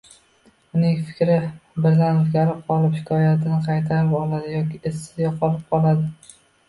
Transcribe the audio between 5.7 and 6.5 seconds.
qoladi.